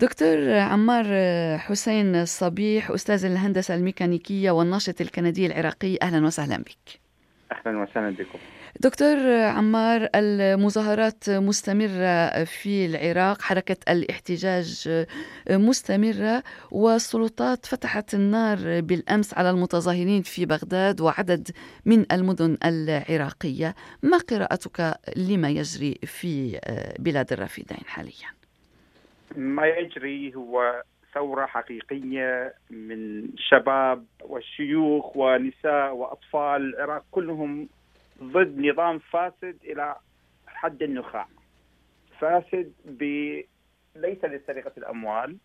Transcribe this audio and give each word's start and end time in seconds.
دكتور 0.00 0.50
عمار 0.52 1.06
حسين 1.58 2.24
صبيح 2.24 2.90
أستاذ 2.90 3.24
الهندسة 3.24 3.74
الميكانيكية 3.74 4.50
والناشط 4.50 5.00
الكندي 5.00 5.46
العراقي. 5.46 5.98
أهلا 6.02 6.26
وسهلا 6.26 6.56
بك. 6.56 7.00
أهلا 7.52 7.78
وسهلا 7.78 8.10
بكم. 8.10 8.38
دكتور 8.80 9.16
عمار 9.42 10.08
المظاهرات 10.14 11.30
مستمرة 11.30 12.44
في 12.44 12.86
العراق 12.86 13.42
حركة 13.42 13.76
الاحتجاج 13.88 14.88
مستمرة 15.50 16.42
والسلطات 16.70 17.66
فتحت 17.66 18.14
النار 18.14 18.80
بالأمس 18.80 19.34
على 19.34 19.50
المتظاهرين 19.50 20.22
في 20.22 20.46
بغداد 20.46 21.00
وعدد 21.00 21.50
من 21.84 22.12
المدن 22.12 22.56
العراقية. 22.64 23.74
ما 24.02 24.18
قراءتك 24.18 24.98
لما 25.16 25.50
يجري 25.50 25.98
في 26.02 26.60
بلاد 26.98 27.32
الرافدين 27.32 27.86
حالياً؟ 27.86 28.35
ما 29.36 29.66
يجري 29.66 30.34
هو 30.34 30.82
ثورة 31.14 31.46
حقيقية 31.46 32.54
من 32.70 33.28
شباب 33.36 34.06
والشيوخ 34.22 35.16
ونساء 35.16 35.94
وأطفال 35.94 36.74
العراق 36.74 37.04
كلهم 37.10 37.68
ضد 38.22 38.58
نظام 38.58 38.98
فاسد 38.98 39.58
إلى 39.64 39.96
حد 40.46 40.82
النخاع. 40.82 41.26
فاسد 42.18 42.72
ب... 42.84 43.02
ليس 43.96 44.24
لسرقة 44.24 44.72
الأموال 44.78 45.36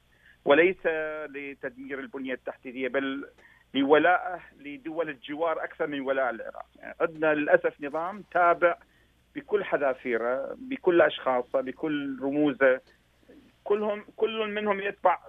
وليس 0.46 0.86
لتدمير 1.30 2.00
البنية 2.00 2.34
التحتية 2.34 2.88
بل 2.88 3.28
لولائه 3.74 4.40
لدول 4.60 5.10
الجوار 5.10 5.64
أكثر 5.64 5.88
من 5.88 6.02
ولاء 6.02 6.30
العراق. 6.30 6.66
يعني 6.76 6.96
عندنا 7.02 7.34
للأسف 7.34 7.82
نظام 7.82 8.24
تابع 8.32 8.78
بكل 9.36 9.64
حذافيره 9.64 10.56
بكل 10.60 11.02
أشخاصه 11.02 11.62
بكل 11.62 12.20
رموزه. 12.22 12.82
كلهم 13.64 14.06
كل 14.16 14.48
منهم 14.48 14.80
يتبع 14.80 15.20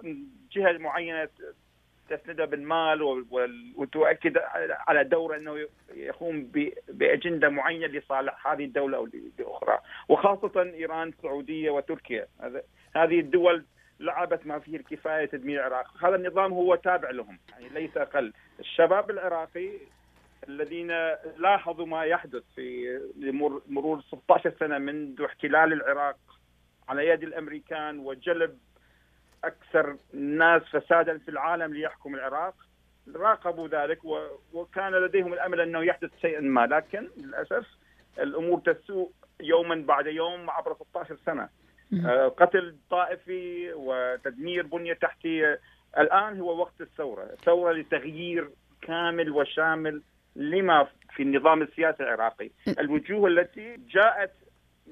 جهة 0.51 0.77
معينة 0.77 1.29
تسنده 2.09 2.45
بالمال 2.45 3.25
وتؤكد 3.75 4.37
على 4.87 5.03
دوره 5.03 5.37
إنه 5.37 5.67
يقوم 5.93 6.51
بأجندة 6.87 7.49
معينة 7.49 7.87
لصالح 7.87 8.47
هذه 8.47 8.65
الدولة 8.65 8.97
أو 8.97 9.07
لأخرى. 9.39 9.79
وخاصة 10.09 10.61
إيران 10.61 11.07
السعوديه 11.07 11.69
وتركيا. 11.69 12.27
هذه 12.95 13.19
الدول 13.19 13.65
لعبت 13.99 14.47
ما 14.47 14.59
فيه 14.59 14.77
الكفاية 14.77 15.25
تدمير 15.25 15.67
العراق، 15.67 16.05
هذا 16.05 16.15
النظام 16.15 16.53
هو 16.53 16.75
تابع 16.75 17.09
لهم. 17.09 17.39
يعني 17.49 17.69
ليس 17.69 17.97
أقل، 17.97 18.33
الشباب 18.59 19.09
العراقي 19.09 19.69
الذين 20.49 20.87
لاحظوا 21.37 21.85
ما 21.85 22.03
يحدث 22.03 22.43
في 22.55 22.99
مرور 23.67 24.01
16 24.01 24.53
سنة 24.59 24.77
منذ 24.77 25.21
احتلال 25.21 25.73
العراق 25.73 26.17
على 26.93 27.07
يد 27.07 27.23
الأمريكان 27.23 27.99
وجلب 27.99 28.57
أكثر 29.43 29.97
الناس 30.13 30.61
فسادا 30.61 31.17
في 31.17 31.31
العالم 31.31 31.73
ليحكم 31.73 32.15
العراق. 32.15 32.55
راقبوا 33.15 33.67
ذلك 33.67 33.99
وكان 34.53 34.91
لديهم 34.91 35.33
الأمل 35.33 35.61
أنه 35.61 35.83
يحدث 35.83 36.09
شيء 36.21 36.41
ما 36.41 36.65
لكن 36.65 37.09
للأسف 37.17 37.67
الأمور 38.19 38.59
تسوء 38.59 39.11
يوما 39.39 39.75
بعد 39.75 40.07
يوم 40.07 40.49
عبر 40.49 40.75
16 40.75 41.17
سنة. 41.25 41.49
آه، 42.05 42.27
قتل 42.27 42.75
طائفي 42.89 43.73
وتدمير 43.73 44.65
بنية 44.65 44.93
تحتيه 44.93 45.59
الآن 45.97 46.39
هو 46.39 46.57
وقت 46.61 46.81
الثورة. 46.81 47.25
ثورة 47.45 47.73
لتغيير 47.73 48.49
كامل 48.81 49.31
وشامل 49.31 50.01
لما 50.35 50.87
في 51.15 51.23
النظام 51.23 51.61
السياسي 51.61 52.03
العراقي. 52.03 52.49
الوجوه 52.79 53.27
التي 53.29 53.77
جاءت 53.89 54.31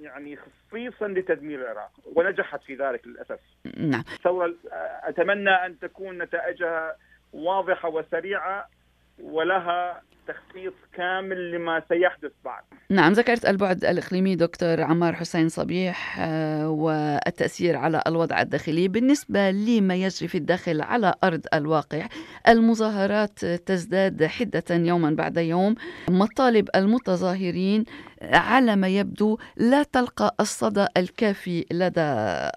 يعني 0.01 0.37
خصيصا 0.37 1.07
لتدمير 1.07 1.61
العراق 1.61 1.91
ونجحت 2.15 2.63
في 2.63 2.75
ذلك 2.75 3.07
للأسف. 3.07 3.39
نعم. 3.77 4.03
ثوره 4.23 4.55
أتمنى 5.03 5.49
أن 5.49 5.79
تكون 5.79 6.17
نتائجها 6.17 6.95
واضحة 7.33 7.89
وسريعة 7.89 8.69
ولها 9.19 10.01
تخطيط 10.31 10.73
كامل 10.93 11.51
لما 11.51 11.83
سيحدث 11.89 12.31
بعد. 12.45 12.63
نعم 12.89 13.13
ذكرت 13.13 13.45
البعد 13.45 13.85
الإقليمي 13.85 14.35
دكتور 14.35 14.81
عمار 14.81 15.13
حسين 15.13 15.49
صبيح 15.49 16.19
آه، 16.19 16.69
والتأثير 16.69 17.77
على 17.77 18.01
الوضع 18.07 18.41
الداخلي 18.41 18.87
بالنسبة 18.87 19.51
لما 19.51 19.95
يجري 19.95 20.27
في 20.27 20.37
الداخل 20.37 20.81
على 20.81 21.13
أرض 21.23 21.41
الواقع. 21.53 22.07
المظاهرات 22.47 23.45
تزداد 23.45 24.25
حدة 24.25 24.63
يوما 24.69 25.11
بعد 25.11 25.37
يوم. 25.37 25.75
مطالب 26.09 26.69
المتظاهرين 26.75 27.83
على 28.21 28.75
ما 28.75 28.87
يبدو 28.87 29.37
لا 29.57 29.83
تلقى 29.83 30.35
الصدى 30.39 30.85
الكافي 30.97 31.65
لدى 31.71 32.01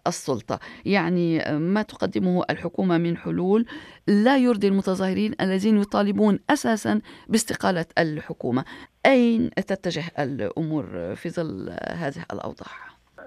السلطة. 0.07 0.59
يعني 0.85 1.59
ما 1.59 1.83
تقدمه 1.83 2.45
الحكومة 2.51 2.99
من 2.99 3.17
حلول 3.17 3.67
لا 4.07 4.37
يرضي 4.37 4.69
المتظاهرين 4.69 5.35
الذين 5.41 5.81
يطالبون 5.81 6.39
أساسا 6.51 7.01
باستقالة 7.29 7.87
الحكومة. 7.99 8.65
أين 9.07 9.51
تتجه 9.51 10.05
الأمور 10.19 11.15
في 11.15 11.31
ظل 11.31 11.77
هذه 11.89 12.25
الأوضاع؟ 12.33 12.73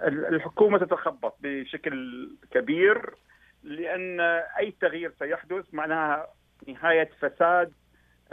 الحكومة 0.08 0.78
تتخبط 0.78 1.36
بشكل 1.40 2.30
كبير 2.52 3.16
لأن 3.64 4.20
أي 4.60 4.74
تغيير 4.82 5.14
سيحدث 5.20 5.66
معناها 5.74 6.28
نهاية 6.68 7.10
فساد 7.20 7.72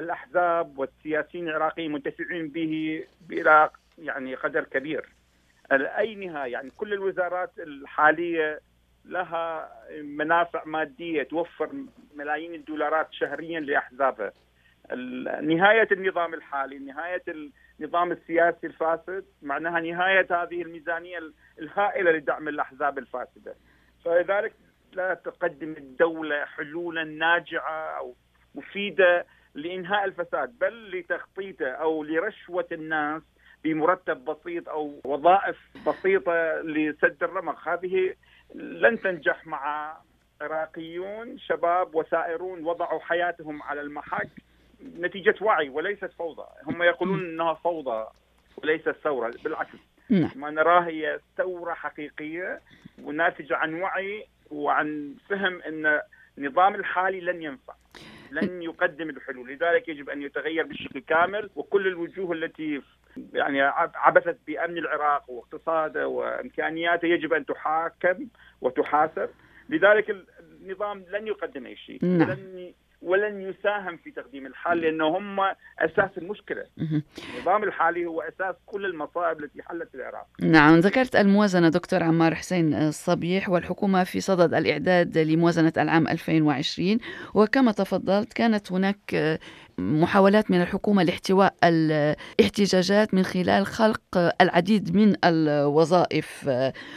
الأحزاب 0.00 0.78
والسياسيين 0.78 1.48
العراقيين 1.48 1.92
منتفعين 1.92 2.48
به 2.48 3.04
إلى 3.30 3.70
يعني 3.98 4.34
قدر 4.34 4.64
كبير. 4.64 5.08
أي 5.72 6.14
نهاية؟ 6.14 6.52
يعني 6.52 6.70
كل 6.76 6.92
الوزارات 6.92 7.52
الحالية 7.58 8.60
لها 9.04 9.70
منافع 10.02 10.64
مادية 10.64 11.22
توفر 11.22 11.70
ملايين 12.14 12.54
الدولارات 12.54 13.08
شهريا 13.12 13.60
لأحزابها. 13.60 14.32
نهاية 15.42 15.88
النظام 15.92 16.34
الحالي 16.34 16.78
نهاية 16.78 17.22
النظام 17.80 18.12
السياسي 18.12 18.66
الفاسد 18.66 19.24
معناها 19.42 19.80
نهاية 19.80 20.26
هذه 20.30 20.62
الميزانية 20.62 21.18
الهائلة 21.58 22.10
لدعم 22.12 22.48
الأحزاب 22.48 22.98
الفاسدة. 22.98 23.54
فلذلك 24.04 24.52
لا 24.92 25.14
تقدم 25.14 25.72
الدولة 25.72 26.44
حلولا 26.44 27.04
ناجعة 27.04 27.98
أو 27.98 28.14
مفيدة 28.54 29.26
لإنهاء 29.54 30.04
الفساد 30.04 30.58
بل 30.58 30.98
لتخطيطه 30.98 31.66
أو 31.66 32.04
لرشوة 32.04 32.66
الناس 32.72 33.22
بمرتب 33.64 34.24
بسيط 34.24 34.68
أو 34.68 35.00
وظائف 35.04 35.58
بسيطة 35.86 36.60
لسد 36.60 37.22
الرمق. 37.22 37.68
هذه 37.68 38.14
لن 38.54 39.00
تنجح 39.00 39.46
مع 39.46 39.96
عراقيون 40.40 41.38
شباب 41.38 41.94
وسائرون 41.94 42.64
وضعوا 42.64 43.00
حياتهم 43.00 43.62
على 43.62 43.80
المحك 43.80 44.28
نتيجة 44.98 45.34
وعي 45.40 45.68
وليست 45.68 46.12
فوضى. 46.18 46.46
هم 46.66 46.82
يقولون 46.82 47.24
إنها 47.24 47.54
فوضى 47.54 48.06
وليست 48.56 48.90
ثورة. 49.04 49.34
بالعكس 49.44 49.78
نعم. 50.10 50.30
ما 50.34 50.50
نراه 50.50 50.80
هي 50.80 51.20
ثورة 51.36 51.74
حقيقية 51.74 52.60
وناتجة 53.02 53.56
عن 53.56 53.74
وعي 53.74 54.26
وعن 54.50 55.14
فهم 55.28 55.62
إن 55.62 56.00
النظام 56.38 56.74
الحالي 56.74 57.20
لن 57.20 57.42
ينفع 57.42 57.74
لن 58.30 58.62
يقدم 58.62 59.10
الحلول. 59.10 59.52
لذلك 59.52 59.88
يجب 59.88 60.10
أن 60.10 60.22
يتغير 60.22 60.66
بشكل 60.66 61.00
كامل 61.00 61.50
وكل 61.56 61.86
الوجوه 61.86 62.32
التي 62.32 62.82
يعني 63.32 63.60
عبثت 63.94 64.38
بأمن 64.46 64.78
العراق 64.78 65.30
واقتصاده 65.30 66.08
وإمكانياته 66.08 67.06
يجب 67.06 67.32
أن 67.32 67.46
تحاكم 67.46 68.26
وتحاسب 68.60 69.28
لذلك 69.68 70.16
النظام 70.40 71.04
لن 71.10 71.26
يقدم 71.26 71.66
أي 71.66 71.76
شيء 71.76 72.04
نعم. 72.04 72.30
لن 72.30 72.72
ولن 73.04 73.40
يساهم 73.40 73.96
في 73.96 74.10
تقديم 74.10 74.46
الحل 74.46 74.80
لأنه 74.80 75.18
هم 75.18 75.40
أساس 75.78 76.10
المشكلة. 76.18 76.64
النظام 77.36 77.64
الحالي 77.64 78.06
هو 78.06 78.20
أساس 78.20 78.54
كل 78.66 78.86
المصائب 78.86 79.40
التي 79.44 79.62
حلت 79.62 79.88
في 79.88 79.94
العراق. 79.94 80.26
نعم 80.40 80.78
ذكرت 80.78 81.16
الموازنة 81.16 81.68
دكتور 81.68 82.02
عمار 82.02 82.34
حسين 82.34 82.74
الصبيح 82.74 83.48
والحكومة 83.48 84.04
في 84.04 84.20
صدد 84.20 84.54
الإعداد 84.54 85.18
لموازنة 85.18 85.72
العام 85.76 86.08
2020 86.08 86.98
وكما 87.34 87.72
تفضلت 87.72 88.32
كانت 88.32 88.72
هناك 88.72 89.38
محاولات 89.78 90.50
من 90.50 90.62
الحكومة 90.62 91.02
لاحتواء 91.02 91.54
الاحتجاجات 91.64 93.14
من 93.14 93.22
خلال 93.22 93.66
خلق 93.66 94.00
العديد 94.40 94.96
من 94.96 95.14
الوظائف 95.24 96.50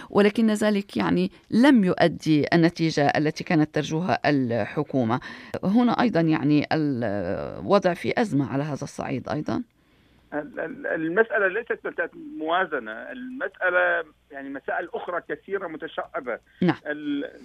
ولكن 0.09 0.51
ذلك 0.51 0.97
يعني 0.97 1.31
لم 1.51 1.83
يؤدي 1.83 2.45
النتيجة 2.53 3.07
التي 3.07 3.43
كانت 3.43 3.75
ترجوها 3.75 4.19
الحكومة 4.25 5.19
هنا 5.63 5.91
أيضا 6.01 6.21
يعني 6.21 6.67
الوضع 6.73 7.93
في 7.93 8.13
أزمة 8.21 8.53
على 8.53 8.63
هذا 8.63 8.83
الصعيد 8.83 9.29
أيضا؟ 9.29 9.63
المسألة 10.33 11.47
ليست 11.47 11.87
مسألة 11.87 12.09
موازنة 12.37 12.91
المسألة 12.91 14.03
يعني 14.31 14.49
مسائل 14.49 14.89
أخرى 14.93 15.21
كثيرة 15.29 15.67
متشعبة. 15.67 16.39
نعم. 16.61 16.77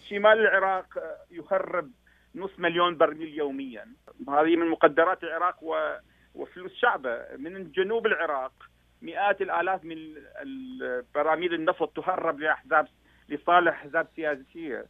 شمال 0.08 0.38
العراق 0.38 0.86
يخرب 1.30 1.90
نص 2.34 2.50
مليون 2.58 2.96
برميل 2.96 3.34
يوميا. 3.34 3.86
هذه 4.28 4.56
من 4.56 4.68
مقدرات 4.68 5.22
العراق 5.22 5.56
وفلوس 6.34 6.72
شعبة. 6.74 7.18
من 7.36 7.72
جنوب 7.72 8.06
العراق 8.06 8.52
مئات 9.02 9.42
الآلاف 9.42 9.84
من 9.84 9.98
براميل 11.14 11.54
النفط 11.54 11.96
تهرب 11.96 12.40
لاحزاب 12.40 12.88
لصالح 13.28 13.72
أحزاب 13.72 14.06
سياسية. 14.16 14.86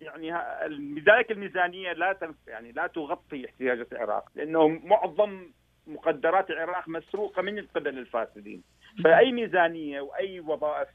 يعني 0.00 0.32
لذلك 0.68 1.30
الميزانية 1.30 1.92
لا 1.92 2.12
تنف 2.12 2.36
يعني 2.46 2.72
لا 2.72 2.86
تغطي 2.86 3.46
احتياجات 3.46 3.92
العراق 3.92 4.24
لأنه 4.34 4.68
معظم 4.68 5.46
مقدرات 5.86 6.50
العراق 6.50 6.88
مسروقة 6.88 7.42
من 7.42 7.66
قبل 7.74 7.98
الفاسدين. 7.98 8.62
فأي 9.04 9.32
ميزانية 9.32 10.00
وأي 10.00 10.40
وظائف 10.40 10.88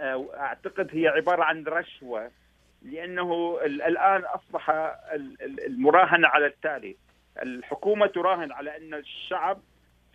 آه، 0.00 0.28
أعتقد 0.36 0.88
هي 0.92 1.08
عبارة 1.08 1.44
عن 1.44 1.64
رشوة 1.64 2.30
لأنه 2.82 3.58
الآن 3.64 4.22
أصبح 4.24 4.70
المراهنه 5.66 6.28
على 6.28 6.46
التالي. 6.46 6.96
الحكومة 7.42 8.06
تراهن 8.06 8.52
على 8.52 8.76
أن 8.76 8.94
الشعب 8.94 9.60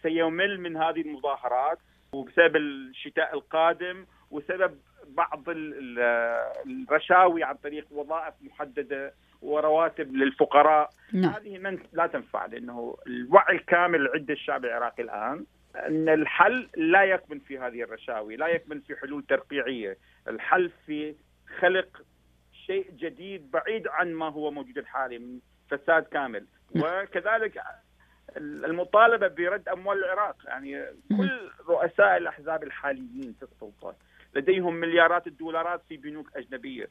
سيمل 0.01 0.59
من 0.59 0.77
هذه 0.77 1.01
المظاهرات 1.01 1.79
وبسبب 2.13 2.55
الشتاء 2.55 3.33
القادم 3.33 4.05
وسبب 4.31 4.77
بعض 5.09 5.43
الرشاوي 5.47 7.43
عن 7.43 7.55
طريق 7.55 7.87
وظائف 7.91 8.33
محددة 8.41 9.13
ورواتب 9.41 10.15
للفقراء. 10.15 10.89
نعم. 11.13 11.33
هذه 11.33 11.57
من 11.57 11.79
لا 11.93 12.07
تنفع 12.07 12.45
لأنه 12.45 12.97
الوعي 13.07 13.55
الكامل 13.55 14.09
عند 14.13 14.31
الشعب 14.31 14.65
العراقي 14.65 15.03
الآن 15.03 15.45
أن 15.75 16.09
الحل 16.09 16.69
لا 16.77 17.03
يكمن 17.03 17.39
في 17.39 17.59
هذه 17.59 17.83
الرشاوي، 17.83 18.35
لا 18.35 18.47
يكمن 18.47 18.79
في 18.79 18.95
حلول 18.95 19.23
ترقيعية، 19.23 19.97
الحل 20.27 20.71
في 20.85 21.15
خلق 21.59 22.01
شيء 22.65 22.91
جديد 22.91 23.51
بعيد 23.51 23.87
عن 23.87 24.13
ما 24.13 24.29
هو 24.29 24.51
موجود 24.51 24.77
الحالي 24.77 25.17
من 25.19 25.39
فساد 25.69 26.03
كامل، 26.03 26.45
وكذلك 26.75 27.61
المطالبة 28.37 29.27
برد 29.27 29.69
أموال 29.69 29.97
العراق، 29.97 30.35
يعني 30.45 30.85
كل 31.17 31.51
رؤساء 31.67 32.17
الأحزاب 32.17 32.63
الحاليين 32.63 33.35
في 33.39 33.43
السلطة 33.43 33.95
لديهم 34.37 34.73
مليارات 34.73 35.27
الدولارات 35.27 35.81
في 35.89 35.97
بنوك 35.97 36.35
أجنبية. 36.35 36.87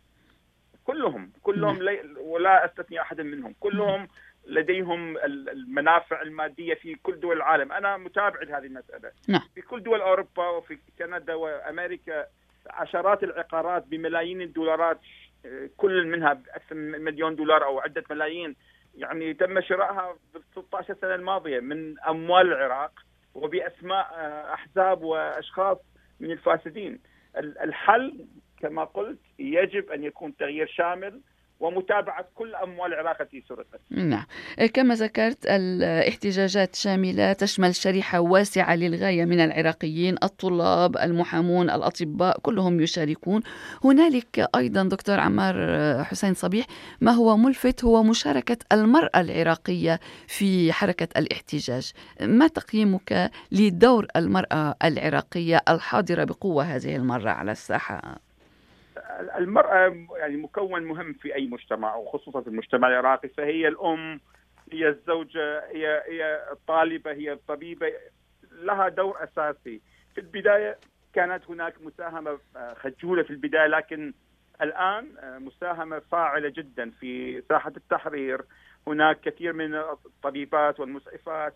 كلهم 0.84 1.32
كلهم 1.43 1.78
ولا 2.16 2.64
أستثني 2.64 3.00
احدا 3.00 3.22
منهم، 3.22 3.54
كلهم 3.60 4.08
لديهم 4.46 5.19
المنافع 5.19 6.22
المادية 6.22 6.75
في 6.75 6.94
كل 6.94 7.20
دول 7.20 7.37
العالم، 7.37 7.72
أنا 7.72 7.96
متابع 7.96 8.43
لهذه 8.43 8.66
المسألة. 8.66 9.10
نعم. 9.28 9.40
في 9.54 9.62
كل 9.62 9.82
دول 9.82 10.00
أوروبا 10.00 10.48
وفي 10.48 10.78
كندا 10.98 11.34
وأمريكا 11.34 12.26
عشرات 12.70 13.22
العقارات 13.22 13.87
بملايين 13.87 14.40
الدولارات 14.40 15.00
كل 15.76 16.06
منها 16.06 16.32
باكثر 16.32 16.75
من 16.75 17.00
مليون 17.00 17.37
دولار 17.37 17.64
أو 17.64 17.81
عدة 17.81 18.04
ملايين 18.10 18.56
يعني 18.94 19.34
تم 19.34 19.60
شرائها 19.60 20.16
في 20.32 20.40
16 20.60 20.94
سنة 21.00 21.14
الماضية 21.14 21.60
من 21.60 22.00
أموال 22.00 22.52
العراق 22.52 22.93
وبأسماء 23.34 24.06
أحزاب 24.54 25.02
وأشخاص 25.02 25.78
من 26.20 26.31
الفاسدين. 26.31 26.98
الحل 27.38 28.26
كما 28.60 28.84
قلت 28.84 29.18
يجب 29.38 29.90
أن 29.90 30.04
يكون 30.04 30.36
تغيير 30.36 30.66
شامل 30.66 31.20
ومتابعة 31.61 32.25
كل 32.35 32.55
أموال 32.55 32.93
العراق 32.94 33.20
التي 33.20 33.44
سرقت 33.49 33.81
نعم. 33.91 34.25
كما 34.75 34.94
ذكرت 34.94 35.47
الاحتجاجات 35.47 36.75
شاملة 36.75 37.32
تشمل 37.32 37.75
شريحة 37.75 38.20
واسعة 38.20 38.76
للغاية 38.76 39.25
من 39.25 39.41
العراقيين 39.41 40.17
الطلاب 40.23 40.97
المحامون 40.97 41.70
الأطباء 41.70 42.38
كلهم 42.41 42.81
يشاركون. 42.81 43.43
هنالك 43.85 44.49
أيضا 44.56 44.82
دكتور 44.82 45.20
عمار 45.20 46.05
حسين 46.05 46.35
صبيح 46.35 46.67
ما 47.00 47.12
هو 47.12 47.37
ملفت؟ 47.37 47.85
هو 47.85 48.03
مشاركة 48.03 48.58
المرأة 48.73 49.20
العراقية 49.20 50.00
في 50.26 50.73
حركة 50.73 51.08
الاحتجاج. 51.19 51.93
ما 52.20 52.47
تقييمك 52.47 53.31
لدور 53.53 54.06
المرأة 54.17 54.75
العراقية 54.85 55.61
الحاضرة 55.69 56.25
بقوة 56.25 56.64
هذه 56.64 56.97
المرة 56.97 57.31
على 57.31 57.53
الساحة؟ 57.53 58.25
المرأة 59.38 60.06
يعني 60.17 60.37
مكون 60.37 60.82
مهم 60.82 61.12
في 61.12 61.34
أي 61.34 61.46
مجتمع 61.46 61.94
وخصوصا 61.96 62.40
في 62.40 62.49
المجتمع 62.49 62.88
العراقي 62.88 63.28
فهي 63.28 63.69
الأم 63.69 64.20
هي 64.73 64.88
الزوجة 64.88 65.58
هي 65.58 66.02
هي 66.06 66.49
الطالبة 66.52 67.12
هي 67.12 67.32
الطبيبة 67.32 67.93
لها 68.52 68.88
دور 68.88 69.25
أساسي. 69.25 69.81
في 70.14 70.20
البداية 70.20 70.78
كانت 71.12 71.50
هناك 71.50 71.75
مساهمة 71.81 72.38
آه، 72.56 72.75
خجولة 72.75 73.23
في 73.23 73.31
البداية 73.31 73.67
لكن 73.67 74.14
الآن 74.62 75.19
آه، 75.19 75.38
مساهمة 75.38 75.99
فاعلة 75.99 76.49
جدا 76.49 76.90
في 76.90 77.43
ساحة 77.49 77.72
التحرير. 77.76 78.43
هناك 78.87 79.20
كثير 79.20 79.52
من 79.52 79.75
الطبيبات 79.75 80.81
والمسعفات 80.81 81.55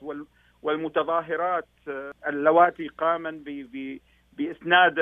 والمتظاهرات 0.63 1.69
آه، 1.89 2.13
اللواتي 2.27 2.89
قاما 2.89 3.43
بإسناد 4.33 4.99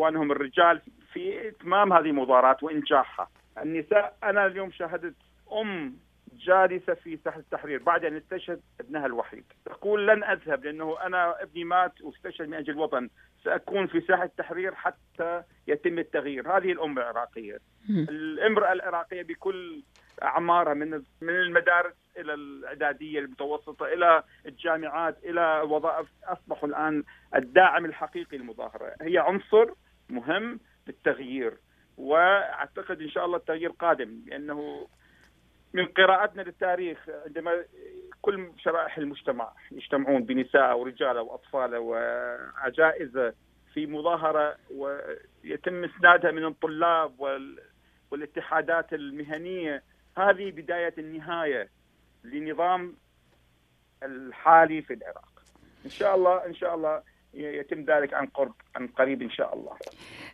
إخوانهم 0.00 0.32
الرجال 0.32 0.80
في 1.12 1.48
إتمام 1.48 1.92
هذه 1.92 2.06
المظاهرات 2.06 2.62
وإنجاحها. 2.62 3.30
النساء 3.62 4.16
أنا 4.24 4.46
اليوم 4.46 4.70
شاهدت 4.70 5.14
أم 5.52 5.96
جالسة 6.32 6.94
في 6.94 7.18
ساحه 7.24 7.38
التحرير 7.38 7.82
بعد 7.82 8.04
أن 8.04 8.16
استشهد 8.16 8.60
ابنها 8.80 9.06
الوحيد، 9.06 9.44
تقول 9.64 10.06
لن 10.06 10.24
أذهب 10.24 10.64
لأنه 10.64 10.96
أنا 11.06 11.42
ابني 11.42 11.64
مات 11.64 12.00
واستشهد 12.00 12.48
من 12.48 12.54
أجل 12.54 12.72
الوطن، 12.72 13.08
سأكون 13.44 13.86
في 13.86 14.00
ساحة 14.00 14.24
التحرير 14.24 14.74
حتى 14.74 15.42
يتم 15.66 15.98
التغيير، 15.98 16.56
هذه 16.56 16.72
الأم 16.72 16.98
العراقية. 16.98 17.58
الامرأة 17.90 18.72
العراقية 18.72 19.22
بكل 19.22 19.82
أعمارها 20.22 20.74
من 20.74 20.90
من 21.20 21.30
المدارس 21.30 21.94
إلى 22.18 22.34
الإعدادية 22.34 23.18
المتوسطة 23.18 23.86
إلى 23.86 24.22
الجامعات 24.46 25.24
إلى 25.24 25.60
وظائف. 25.60 26.06
أصبحوا 26.24 26.68
الآن 26.68 27.04
الداعم 27.36 27.84
الحقيقي 27.84 28.38
للمظاهرة، 28.38 28.94
هي 29.00 29.18
عنصر 29.18 29.70
مهم 30.10 30.60
للتغيير 30.86 31.58
وأعتقد 31.96 33.00
إن 33.00 33.10
شاء 33.10 33.24
الله 33.24 33.36
التغيير 33.36 33.70
قادم 33.70 34.20
لأنه 34.26 34.88
من 35.72 35.86
قراءتنا 35.86 36.42
للتاريخ 36.42 36.98
عندما 37.26 37.64
كل 38.22 38.52
شرائح 38.58 38.98
المجتمع 38.98 39.52
يجتمعون 39.70 40.24
بنساء 40.24 40.78
ورجال 40.78 41.18
وأطفال 41.18 41.76
وعجائز 41.76 43.32
في 43.74 43.86
مظاهرة 43.86 44.56
ويتم 44.74 45.84
إسنادها 45.84 46.30
من 46.30 46.44
الطلاب 46.44 47.20
والاتحادات 48.10 48.92
المهنية 48.92 49.82
هذه 50.16 50.50
بداية 50.50 50.94
النهاية 50.98 51.68
لنظام 52.24 52.96
الحالي 54.02 54.82
في 54.82 54.94
العراق. 54.94 55.42
إن 55.84 55.90
شاء 55.90 56.14
الله 56.14 56.46
إن 56.46 56.54
شاء 56.54 56.74
الله 56.74 57.02
يتم 57.34 57.80
ذلك 57.80 58.14
عن 58.14 58.26
قرب 58.26 58.52
عن 58.76 58.86
قريب 58.86 59.22
إن 59.22 59.30
شاء 59.30 59.54
الله. 59.54 59.72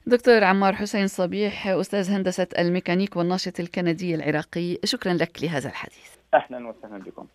دكتور 0.06 0.44
عمار 0.44 0.74
حسين 0.74 1.06
صبيح 1.06 1.66
أستاذ 1.66 2.10
هندسة 2.10 2.48
الميكانيك 2.58 3.16
والناشط 3.16 3.60
الكندي 3.60 4.14
العراقي 4.14 4.78
شكرا 4.84 5.12
لك 5.12 5.42
لهذا 5.42 5.68
الحديث. 5.68 6.16
أهلا 6.34 6.68
وسهلا 6.68 6.98
بكم. 6.98 7.26